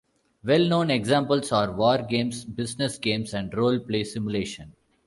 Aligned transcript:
Well-known 0.43 0.89
examples 0.89 1.51
are 1.51 1.71
war 1.73 1.99
games, 1.99 2.43
business 2.43 2.97
games, 2.97 3.35
and 3.35 3.53
role 3.53 3.77
play 3.79 4.03
simulation. 4.03 4.73